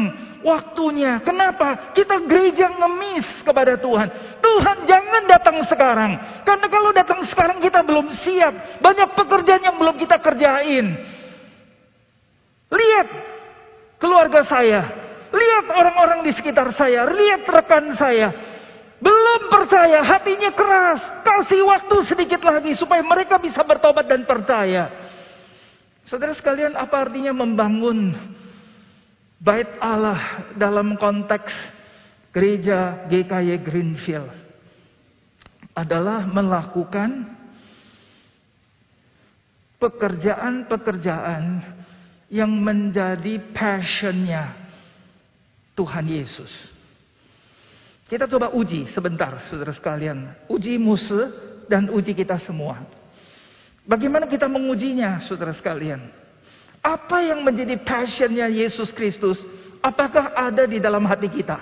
[0.45, 1.21] waktunya.
[1.23, 1.93] Kenapa?
[1.93, 4.07] Kita gereja ngemis kepada Tuhan.
[4.41, 6.11] Tuhan jangan datang sekarang.
[6.43, 8.81] Karena kalau datang sekarang kita belum siap.
[8.81, 10.85] Banyak pekerjaan yang belum kita kerjain.
[12.67, 13.07] Lihat
[14.01, 14.81] keluarga saya.
[15.31, 17.07] Lihat orang-orang di sekitar saya.
[17.07, 18.29] Lihat rekan saya.
[18.97, 21.01] Belum percaya, hatinya keras.
[21.21, 24.89] Kasih waktu sedikit lagi supaya mereka bisa bertobat dan percaya.
[26.09, 28.15] Saudara sekalian, apa artinya membangun
[29.37, 31.53] Bait Allah dalam konteks
[32.33, 34.33] gereja GKY Greenfield
[35.77, 37.37] adalah melakukan
[39.77, 41.61] pekerjaan-pekerjaan
[42.33, 44.57] yang menjadi passionnya
[45.77, 46.49] Tuhan Yesus.
[48.09, 50.33] Kita coba uji sebentar, saudara sekalian.
[50.49, 51.29] Uji Musa
[51.69, 52.81] dan uji kita semua.
[53.85, 56.26] Bagaimana kita mengujinya, saudara sekalian?
[56.87, 59.35] Apa yang menjadi passionnya Yesus Kristus?
[59.83, 61.59] Apakah ada di dalam hati kita?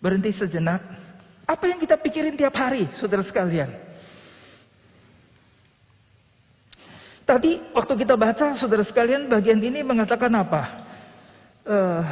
[0.00, 0.80] Berhenti sejenak.
[1.44, 3.68] Apa yang kita pikirin tiap hari, saudara sekalian?
[7.28, 10.62] Tadi waktu kita baca, saudara sekalian, bagian ini mengatakan apa?
[11.68, 12.04] Uh,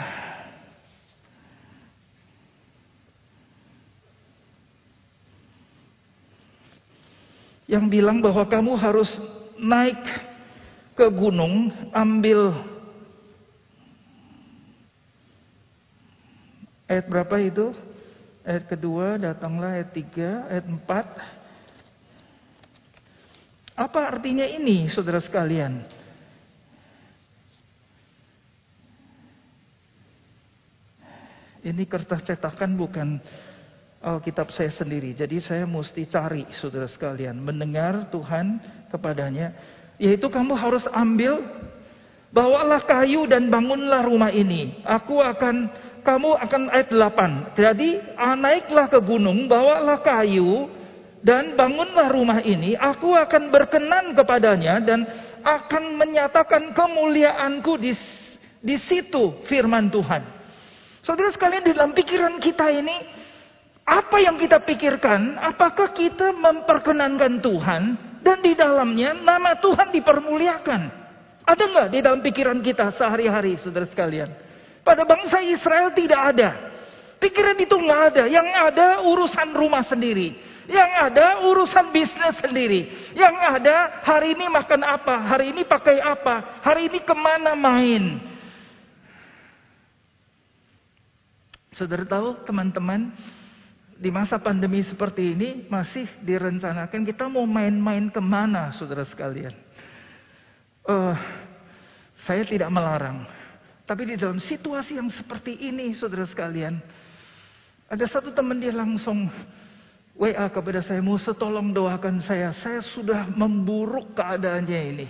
[7.65, 9.09] yang bilang bahwa kamu harus
[9.61, 10.01] naik
[10.97, 12.57] ke gunung, ambil
[16.89, 17.75] ayat berapa itu?
[18.47, 21.07] Ayat kedua, datanglah ayat tiga, ayat empat.
[23.77, 25.83] Apa artinya ini, saudara sekalian?
[31.67, 33.19] Ini kertas cetakan bukan
[34.07, 35.11] Alkitab saya sendiri.
[35.19, 37.35] Jadi saya mesti cari saudara sekalian.
[37.43, 39.51] Mendengar Tuhan kepadanya.
[39.99, 41.43] Yaitu kamu harus ambil
[42.37, 44.83] Bawalah kayu dan bangunlah rumah ini.
[44.85, 45.73] Aku akan
[46.05, 47.57] kamu akan ayat 8.
[47.57, 47.91] Jadi
[48.37, 50.69] naiklah ke gunung, bawalah kayu
[51.25, 52.77] dan bangunlah rumah ini.
[52.77, 55.09] Aku akan berkenan kepadanya dan
[55.41, 57.97] akan menyatakan kemuliaanku di
[58.61, 60.21] di situ firman Tuhan.
[61.09, 63.01] Saudara sekalian di dalam pikiran kita ini
[63.87, 65.39] apa yang kita pikirkan?
[65.39, 67.83] Apakah kita memperkenankan Tuhan
[68.19, 71.07] dan di dalamnya nama Tuhan dipermuliakan?
[71.47, 74.27] Ada nggak di dalam pikiran kita sehari-hari, saudara sekalian?
[74.83, 76.51] Pada bangsa Israel tidak ada.
[77.23, 78.25] Pikiran itu nggak ada.
[78.27, 80.35] Yang ada urusan rumah sendiri.
[80.67, 82.91] Yang ada urusan bisnis sendiri.
[83.15, 88.19] Yang ada hari ini makan apa, hari ini pakai apa, hari ini ke mana main.
[91.71, 93.15] Saudara tahu teman-teman,
[93.97, 99.57] di masa pandemi seperti ini masih direncanakan kita mau main-main ke mana saudara sekalian.
[100.87, 101.17] Uh,
[102.29, 103.25] saya tidak melarang.
[103.87, 106.83] Tapi di dalam situasi yang seperti ini, saudara sekalian,
[107.87, 109.31] ada satu teman dia langsung
[110.19, 115.09] WA kepada saya, Musa tolong doakan saya, saya sudah memburuk keadaannya ini.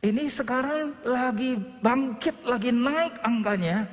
[0.00, 3.84] Ini sekarang lagi bangkit, lagi naik angkanya.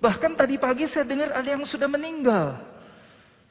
[0.00, 2.56] Bahkan tadi pagi saya dengar ada yang sudah meninggal.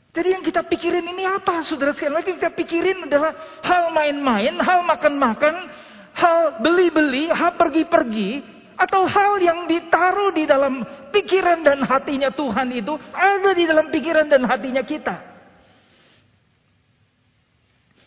[0.09, 2.17] Jadi yang kita pikirin ini apa saudara sekalian?
[2.17, 5.69] Lagi kita pikirin adalah hal main-main, hal makan-makan,
[6.17, 8.41] hal beli-beli, hal pergi-pergi,
[8.73, 10.81] atau hal yang ditaruh di dalam
[11.13, 15.28] pikiran dan hatinya Tuhan itu ada di dalam pikiran dan hatinya kita.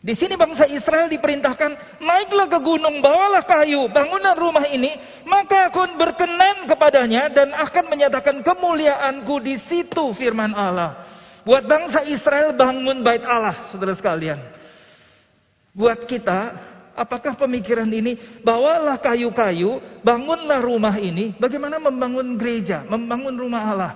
[0.02, 4.90] Di sini bangsa Israel diperintahkan, naiklah ke gunung, bawalah kayu, bangunan rumah ini,
[5.22, 11.06] maka aku berkenan kepadanya dan akan menyatakan kemuliaanku di situ firman Allah.
[11.46, 14.42] Buat bangsa Israel bangun bait Allah, saudara sekalian.
[15.70, 16.50] Buat kita,
[16.98, 23.92] apakah pemikiran ini, bawalah kayu-kayu, bangunlah rumah ini, bagaimana membangun gereja, membangun rumah Allah.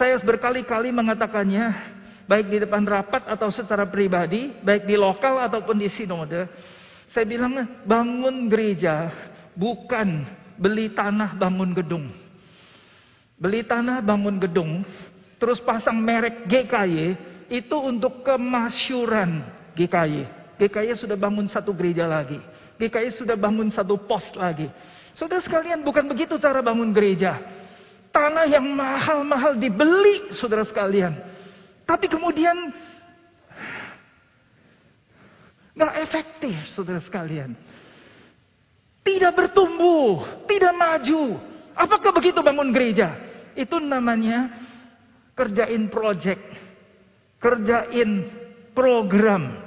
[0.00, 1.91] Saya berkali-kali mengatakannya,
[2.26, 6.48] baik di depan rapat atau secara pribadi, baik di lokal ataupun di sinode.
[7.12, 9.12] Saya bilang, bangun gereja,
[9.52, 10.24] bukan
[10.56, 12.06] beli tanah bangun gedung.
[13.36, 14.86] Beli tanah bangun gedung,
[15.36, 17.18] terus pasang merek GKY
[17.50, 19.42] itu untuk kemasyuran
[19.74, 20.24] GKY.
[20.56, 22.38] GKY sudah bangun satu gereja lagi.
[22.78, 24.70] GKY sudah bangun satu pos lagi.
[25.12, 27.36] Saudara sekalian, bukan begitu cara bangun gereja.
[28.12, 31.31] Tanah yang mahal-mahal dibeli, saudara sekalian.
[31.82, 32.54] Tapi kemudian
[35.72, 37.56] nggak efektif, saudara sekalian.
[39.02, 41.42] Tidak bertumbuh, tidak maju.
[41.74, 43.18] Apakah begitu bangun gereja?
[43.58, 44.46] Itu namanya
[45.34, 46.44] kerjain project,
[47.42, 48.30] kerjain
[48.76, 49.58] program.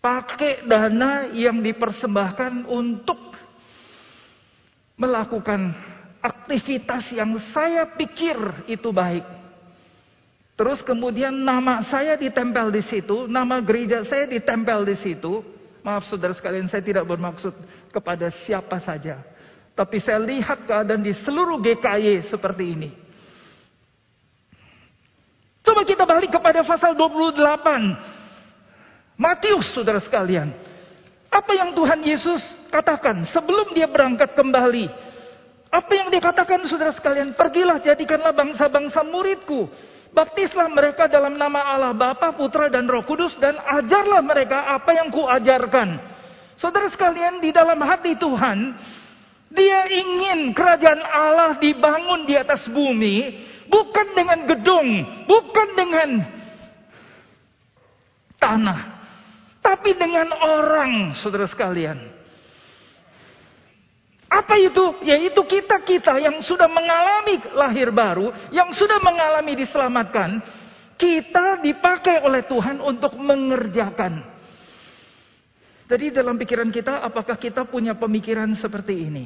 [0.00, 3.36] Pakai dana yang dipersembahkan untuk
[5.00, 5.72] melakukan
[6.20, 9.43] aktivitas yang saya pikir itu baik.
[10.54, 15.42] Terus kemudian nama saya ditempel di situ, nama gereja saya ditempel di situ.
[15.82, 17.52] Maaf saudara sekalian, saya tidak bermaksud
[17.90, 19.20] kepada siapa saja.
[19.74, 22.90] Tapi saya lihat keadaan di seluruh GKY seperti ini.
[25.66, 29.18] Coba kita balik kepada pasal 28.
[29.18, 30.54] Matius saudara sekalian.
[31.34, 32.38] Apa yang Tuhan Yesus
[32.70, 34.86] katakan sebelum dia berangkat kembali?
[35.74, 37.34] Apa yang dia katakan saudara sekalian?
[37.34, 39.66] Pergilah jadikanlah bangsa-bangsa muridku.
[40.14, 45.10] Baptislah mereka dalam nama Allah Bapa, Putra dan Roh Kudus dan ajarlah mereka apa yang
[45.10, 45.98] kuajarkan.
[46.54, 48.78] Saudara sekalian di dalam hati Tuhan,
[49.50, 54.88] dia ingin kerajaan Allah dibangun di atas bumi Bukan dengan gedung,
[55.24, 56.08] bukan dengan
[58.36, 58.80] tanah,
[59.64, 61.96] tapi dengan orang, saudara sekalian.
[64.34, 64.98] Apa itu?
[65.06, 70.42] Yaitu kita-kita yang sudah mengalami lahir baru, yang sudah mengalami diselamatkan,
[70.98, 74.26] kita dipakai oleh Tuhan untuk mengerjakan.
[75.86, 79.24] Jadi dalam pikiran kita, apakah kita punya pemikiran seperti ini?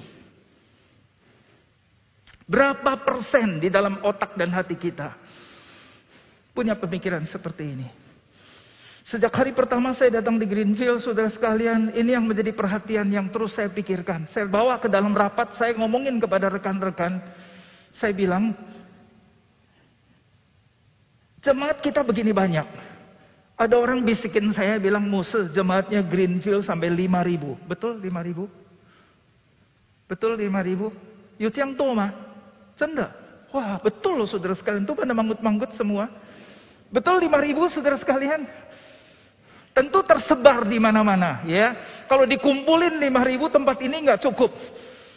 [2.44, 5.16] Berapa persen di dalam otak dan hati kita
[6.52, 8.07] punya pemikiran seperti ini?
[9.08, 13.56] Sejak hari pertama saya datang di Greenfield, saudara sekalian, ini yang menjadi perhatian yang terus
[13.56, 14.28] saya pikirkan.
[14.36, 17.16] Saya bawa ke dalam rapat, saya ngomongin kepada rekan-rekan.
[17.96, 18.52] Saya bilang,
[21.40, 22.68] jemaat kita begini banyak.
[23.56, 27.56] Ada orang bisikin saya bilang, Musa, jemaatnya Greenfield sampai 5 ribu.
[27.64, 28.44] Betul 5 ribu?
[30.04, 30.92] Betul 5 ribu?
[31.40, 32.12] Yuciang Toma.
[32.76, 33.08] Cenda.
[33.48, 34.84] Wah betul loh saudara sekalian.
[34.84, 36.12] Itu pada manggut-manggut semua.
[36.88, 38.48] Betul lima ribu saudara sekalian.
[39.78, 41.70] Tentu tersebar di mana-mana, ya.
[42.10, 44.50] Kalau dikumpulin 5000 tempat ini nggak cukup.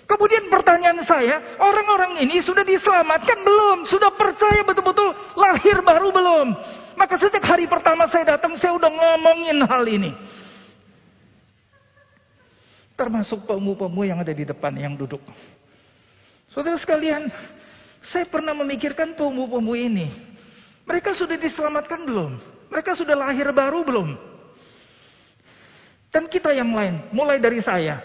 [0.06, 3.90] Kemudian pertanyaan saya, orang-orang ini sudah diselamatkan belum?
[3.90, 6.48] Sudah percaya betul-betul lahir baru belum?
[6.94, 10.14] Maka sejak hari pertama saya datang, saya udah ngomongin hal ini.
[12.94, 15.26] Termasuk pemuda-pemuda yang ada di depan yang duduk.
[16.54, 17.34] Saudara sekalian,
[18.06, 20.14] saya pernah memikirkan pemuda-pemuda ini.
[20.86, 22.38] Mereka sudah diselamatkan belum?
[22.70, 24.31] Mereka sudah lahir baru belum?
[26.12, 28.04] Dan kita yang lain, mulai dari saya.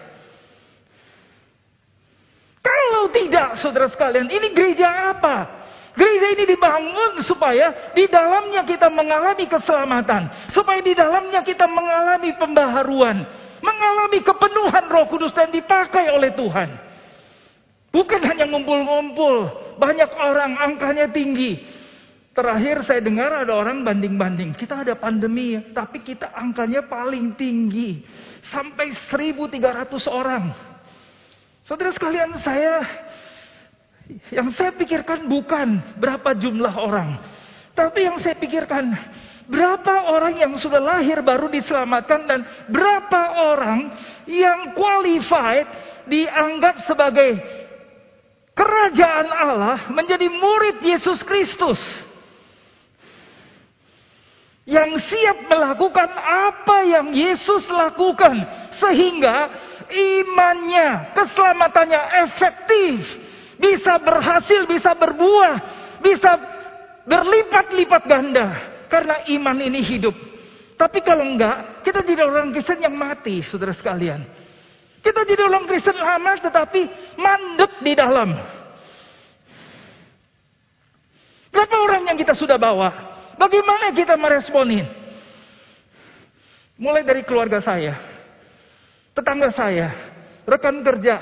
[2.63, 5.67] Kalau tidak, saudara sekalian, ini gereja apa?
[5.97, 10.53] Gereja ini dibangun supaya di dalamnya kita mengalami keselamatan.
[10.53, 13.27] Supaya di dalamnya kita mengalami pembaharuan.
[13.65, 16.69] Mengalami kepenuhan roh kudus dan dipakai oleh Tuhan.
[17.97, 19.49] Bukan hanya ngumpul-ngumpul.
[19.81, 21.65] Banyak orang angkanya tinggi.
[22.37, 24.53] Terakhir saya dengar ada orang banding-banding.
[24.53, 28.05] Kita ada pandemi, tapi kita angkanya paling tinggi.
[28.53, 29.57] Sampai 1.300
[30.13, 30.53] orang.
[31.65, 32.85] Saudara sekalian, saya
[34.29, 37.17] yang saya pikirkan bukan berapa jumlah orang.
[37.73, 38.85] Tapi yang saya pikirkan,
[39.49, 43.97] berapa orang yang sudah lahir baru diselamatkan dan berapa orang
[44.29, 45.65] yang qualified
[46.05, 47.41] dianggap sebagai
[48.53, 52.06] kerajaan Allah menjadi murid Yesus Kristus
[54.67, 58.35] yang siap melakukan apa yang Yesus lakukan
[58.83, 59.55] sehingga
[59.87, 62.99] imannya, keselamatannya efektif,
[63.63, 65.55] bisa berhasil, bisa berbuah,
[66.03, 66.35] bisa
[67.07, 68.47] berlipat-lipat ganda
[68.91, 70.19] karena iman ini hidup.
[70.75, 74.27] Tapi kalau enggak, kita jadi orang Kristen yang mati, saudara sekalian.
[74.99, 78.35] Kita jadi orang Kristen lama tetapi mandek di dalam.
[81.55, 83.06] Berapa orang yang kita sudah bawa?
[83.37, 84.89] Bagaimana kita meresponin?
[86.77, 87.97] Mulai dari keluarga saya,
[89.17, 89.93] tetangga saya,
[90.45, 91.21] rekan kerja.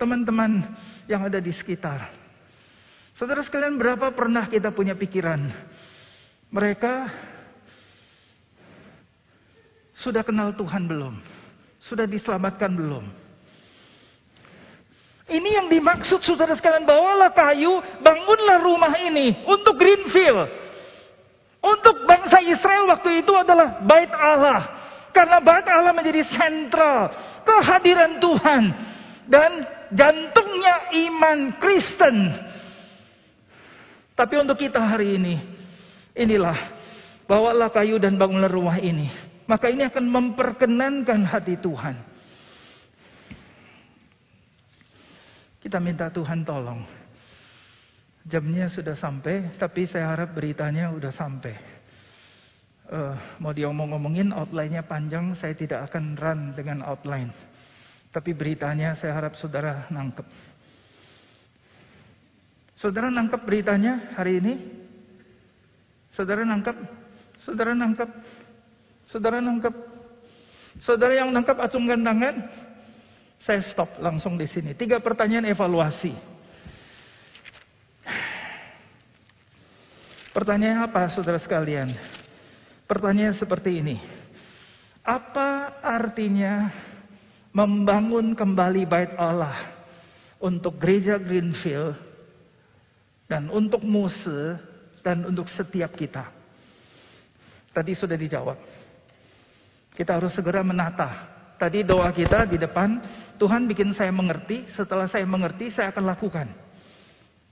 [0.00, 0.66] Teman-teman
[1.06, 2.10] yang ada di sekitar.
[3.12, 5.52] Saudara sekalian, berapa pernah kita punya pikiran?
[6.48, 7.12] Mereka
[10.00, 11.20] sudah kenal Tuhan belum?
[11.78, 13.21] Sudah diselamatkan belum?
[15.32, 20.60] Ini yang dimaksud saudara sekalian, bawalah kayu, bangunlah rumah ini untuk Greenfield.
[21.62, 24.60] Untuk bangsa Israel waktu itu adalah bait Allah.
[25.16, 27.16] Karena bait Allah menjadi sentral
[27.48, 28.62] kehadiran Tuhan
[29.30, 29.50] dan
[29.94, 32.16] jantungnya iman Kristen.
[34.12, 35.40] Tapi untuk kita hari ini,
[36.12, 36.58] inilah
[37.24, 39.08] bawalah kayu dan bangunlah rumah ini.
[39.48, 42.11] Maka ini akan memperkenankan hati Tuhan.
[45.62, 46.82] Kita minta Tuhan tolong.
[48.26, 51.54] Jamnya sudah sampai, tapi saya harap beritanya sudah sampai.
[52.90, 57.30] Uh, mau diomong-ngomongin outline-nya panjang, saya tidak akan run dengan outline.
[58.10, 60.26] Tapi beritanya saya harap saudara nangkep.
[62.76, 64.54] Saudara nangkep beritanya hari ini?
[66.12, 66.76] Saudara nangkep?
[67.40, 68.10] Saudara nangkep?
[69.06, 69.74] Saudara nangkep?
[70.82, 72.34] Saudara yang nangkep acungkan tangan.
[73.42, 74.70] Saya stop langsung di sini.
[74.78, 76.14] Tiga pertanyaan evaluasi.
[80.32, 81.92] Pertanyaan apa saudara sekalian?
[82.86, 83.98] Pertanyaan seperti ini.
[85.02, 86.70] Apa artinya
[87.50, 89.74] membangun kembali bait Allah
[90.38, 91.98] untuk gereja Greenfield
[93.26, 94.56] dan untuk Muse
[95.02, 96.30] dan untuk setiap kita?
[97.74, 98.56] Tadi sudah dijawab.
[99.92, 101.28] Kita harus segera menata.
[101.60, 102.98] Tadi doa kita di depan
[103.42, 106.46] Tuhan bikin saya mengerti, setelah saya mengerti saya akan lakukan.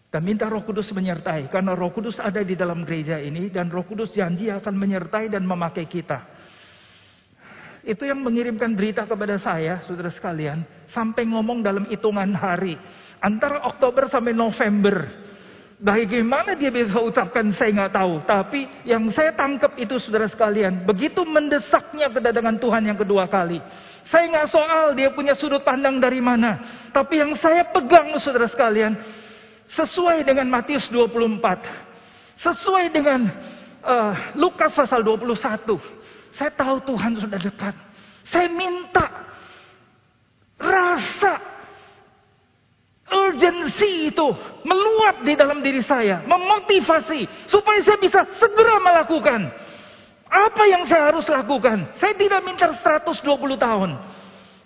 [0.06, 1.50] Dan minta roh kudus menyertai.
[1.50, 3.50] Karena roh kudus ada di dalam gereja ini.
[3.50, 6.22] Dan roh kudus janji akan menyertai dan memakai kita.
[7.82, 10.62] Itu yang mengirimkan berita kepada saya, saudara sekalian.
[10.94, 12.78] Sampai ngomong dalam hitungan hari.
[13.18, 15.10] Antara Oktober sampai November.
[15.82, 18.14] Bagaimana dia bisa ucapkan saya nggak tahu.
[18.30, 20.86] Tapi yang saya tangkap itu saudara sekalian.
[20.86, 23.58] Begitu mendesaknya kedatangan Tuhan yang kedua kali.
[24.08, 26.62] Saya nggak soal dia punya sudut pandang dari mana.
[26.94, 28.96] Tapi yang saya pegang saudara sekalian.
[29.70, 32.40] Sesuai dengan Matius 24.
[32.40, 33.28] Sesuai dengan
[33.84, 35.36] uh, Lukas pasal 21.
[36.34, 37.74] Saya tahu Tuhan sudah dekat.
[38.30, 39.06] Saya minta
[40.60, 41.50] rasa
[43.10, 44.26] urgensi itu
[44.62, 49.50] meluap di dalam diri saya, memotivasi supaya saya bisa segera melakukan.
[50.30, 51.90] Apa yang saya harus lakukan?
[51.98, 53.26] Saya tidak minta 120
[53.58, 53.90] tahun.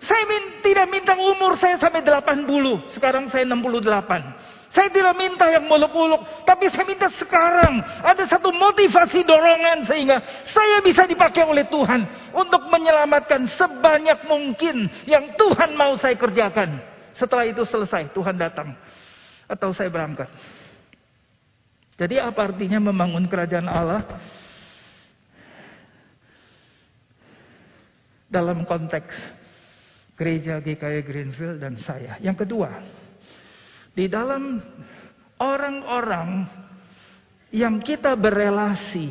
[0.04, 2.92] Saya min, tidak minta umur saya sampai 80.
[2.92, 4.68] Sekarang saya 68.
[4.74, 10.18] Saya tidak minta yang muluk-muluk, tapi saya minta sekarang ada satu motivasi dorongan sehingga
[10.50, 12.02] saya bisa dipakai oleh Tuhan
[12.34, 16.82] untuk menyelamatkan sebanyak mungkin yang Tuhan mau saya kerjakan.
[17.14, 18.74] Setelah itu selesai, Tuhan datang
[19.46, 20.26] atau saya berangkat.
[21.94, 24.02] Jadi apa artinya membangun kerajaan Allah?
[28.34, 29.14] Dalam konteks
[30.18, 32.18] gereja GKI Greenfield dan saya.
[32.18, 32.70] Yang kedua,
[33.94, 34.58] di dalam
[35.38, 36.46] orang-orang
[37.54, 39.10] yang kita berrelasi,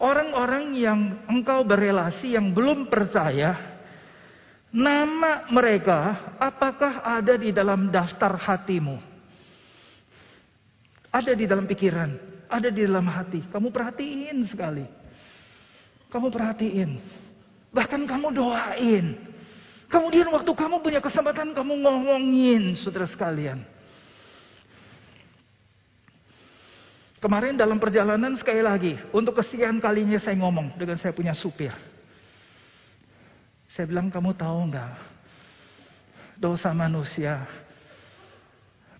[0.00, 3.80] orang-orang yang engkau berrelasi yang belum percaya,
[4.72, 8.96] nama mereka apakah ada di dalam daftar hatimu?
[11.12, 13.44] Ada di dalam pikiran, ada di dalam hati.
[13.50, 14.86] Kamu perhatiin sekali.
[16.10, 16.90] Kamu perhatiin.
[17.74, 19.06] Bahkan kamu doain.
[19.86, 23.62] Kemudian waktu kamu punya kesempatan kamu ngomongin saudara sekalian.
[27.16, 31.72] Kemarin dalam perjalanan sekali lagi, untuk kesekian kalinya saya ngomong dengan saya punya supir.
[33.72, 34.94] Saya bilang kamu tahu nggak
[36.36, 37.44] dosa manusia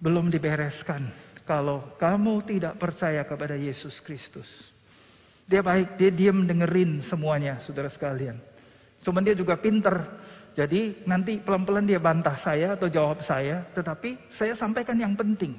[0.01, 1.09] belum dibereskan
[1.49, 4.51] kalau kamu tidak percaya kepada Yesus Kristus.
[5.47, 8.36] Dia baik, dia diam dengerin semuanya, saudara sekalian.
[9.01, 9.94] Cuman dia juga pinter
[10.57, 15.53] jadi nanti pelan-pelan dia bantah saya atau jawab saya, tetapi saya sampaikan yang penting.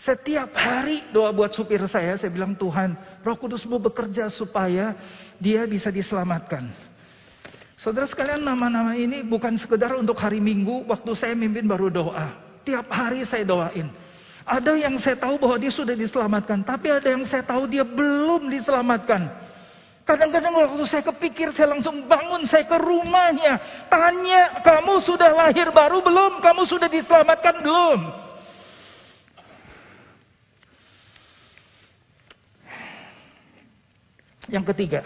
[0.00, 4.96] Setiap hari doa buat supir saya, saya bilang Tuhan, Roh Kudus mau bekerja supaya
[5.36, 6.72] dia bisa diselamatkan.
[7.76, 12.32] Saudara sekalian, nama-nama ini bukan sekedar untuk hari Minggu, waktu saya mimpin baru doa.
[12.64, 13.92] Tiap hari saya doain.
[14.48, 18.48] Ada yang saya tahu bahwa dia sudah diselamatkan, tapi ada yang saya tahu dia belum
[18.48, 19.28] diselamatkan.
[20.08, 23.60] Kadang-kadang waktu saya kepikir, saya langsung bangun, saya ke rumahnya.
[23.92, 26.40] Tanya, kamu sudah lahir baru belum?
[26.40, 28.00] Kamu sudah diselamatkan belum?
[34.48, 35.04] Yang ketiga,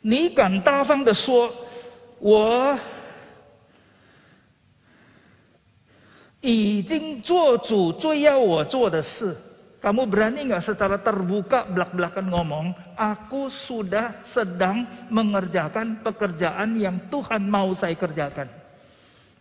[0.00, 1.52] ni kan dafang de suo,
[2.24, 2.72] wo
[6.43, 9.35] 已经做主最要我做的事。
[9.83, 17.91] kamu berani nggak secara terbuka belak-belakan ngomong, aku sudah sedang mengerjakan pekerjaan yang Tuhan mau saya
[17.99, 18.47] kerjakan.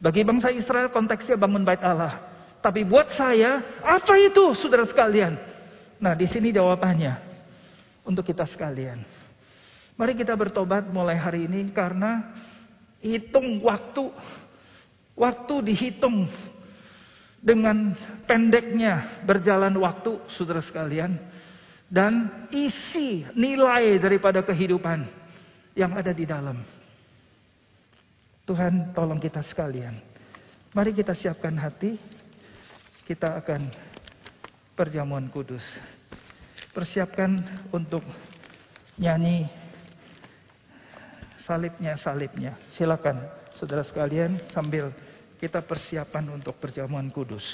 [0.02, 2.18] Bagi bangsa Israel konteksnya bangun bait Allah.
[2.58, 5.38] Tapi buat saya, apa itu saudara sekalian?
[6.02, 7.14] Nah di sini jawabannya
[8.02, 8.98] untuk kita sekalian.
[9.94, 12.34] Mari kita bertobat mulai hari ini karena
[12.98, 14.10] hitung waktu.
[15.14, 16.26] Waktu dihitung
[17.41, 17.93] dengan
[18.25, 21.17] pendeknya berjalan waktu, saudara sekalian,
[21.87, 25.07] dan isi nilai daripada kehidupan
[25.77, 26.59] yang ada di dalam.
[28.47, 29.95] Tuhan tolong kita sekalian.
[30.71, 31.99] Mari kita siapkan hati.
[33.03, 33.71] Kita akan
[34.75, 35.63] perjamuan kudus.
[36.75, 37.39] Persiapkan
[37.71, 38.03] untuk
[38.99, 39.47] nyanyi
[41.47, 42.59] salibnya salibnya.
[42.75, 43.23] Silakan
[43.55, 44.91] saudara sekalian sambil
[45.37, 47.45] kita persiapan untuk perjamuan kudus.